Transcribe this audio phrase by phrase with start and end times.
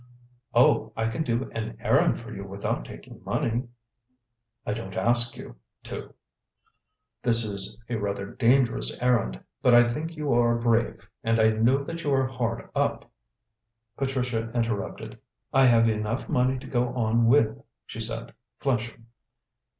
[0.55, 3.67] "Oh, I can do an errand for you without taking money."
[4.65, 6.11] "I don't ask you to:
[7.21, 9.43] this is rather a dangerous errand.
[9.61, 13.11] But I think you are brave, and I know that you are hard up"
[13.99, 15.19] Patricia interrupted.
[15.53, 19.05] "I have enough money to go on with," she said, flushing.